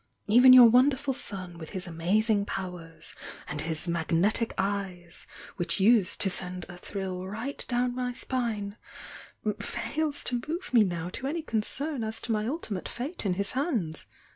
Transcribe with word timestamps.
Even 0.25 0.51
your 0.51 0.67
wonderful 0.67 1.13
son, 1.13 1.59
with 1.59 1.69
his 1.77 1.85
amazing 1.85 2.43
powers 2.43 3.13
and 3.47 3.61
his 3.61 3.87
magnetic 3.87 4.51
eyes 4.57 5.27
which 5.57 5.79
used 5.79 6.19
to 6.21 6.27
send 6.27 6.65
a 6.67 6.75
thrill 6.75 7.27
right 7.27 7.63
down 7.69 7.93
my 7.93 8.11
spine, 8.11 8.77
fails 9.59 10.23
to 10.23 10.41
move 10.47 10.73
me 10.73 10.83
now 10.83 11.09
to 11.09 11.21
THE 11.21 11.27
YOUNG 11.27 11.33
DIANA 11.33 11.41
247 11.43 11.43
any 11.43 11.43
concern 11.43 12.03
as 12.03 12.19
to 12.21 12.31
my 12.31 12.47
ultimate 12.47 12.89
fate 12.89 13.27
in 13.27 13.33
his 13.35 13.51
hands. 13.51 14.07